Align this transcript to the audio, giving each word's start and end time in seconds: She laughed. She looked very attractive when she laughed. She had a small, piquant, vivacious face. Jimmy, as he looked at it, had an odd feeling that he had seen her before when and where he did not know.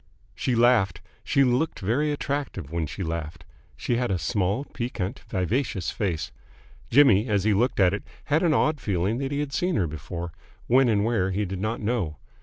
She 0.33 0.55
laughed. 0.55 0.99
She 1.23 1.43
looked 1.43 1.77
very 1.79 2.11
attractive 2.11 2.71
when 2.71 2.87
she 2.87 3.03
laughed. 3.03 3.45
She 3.77 3.97
had 3.97 4.09
a 4.09 4.17
small, 4.17 4.65
piquant, 4.65 5.19
vivacious 5.29 5.91
face. 5.91 6.31
Jimmy, 6.89 7.27
as 7.27 7.43
he 7.43 7.53
looked 7.53 7.79
at 7.79 7.93
it, 7.93 8.01
had 8.23 8.41
an 8.41 8.51
odd 8.51 8.81
feeling 8.81 9.19
that 9.19 9.31
he 9.31 9.41
had 9.41 9.53
seen 9.53 9.75
her 9.75 9.85
before 9.85 10.31
when 10.65 10.89
and 10.89 11.05
where 11.05 11.29
he 11.29 11.45
did 11.45 11.59
not 11.59 11.81
know. 11.81 12.17